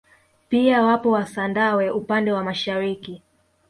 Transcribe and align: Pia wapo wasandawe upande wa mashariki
Pia 0.49 0.83
wapo 0.85 1.11
wasandawe 1.11 1.89
upande 1.91 2.31
wa 2.31 2.43
mashariki 2.43 3.21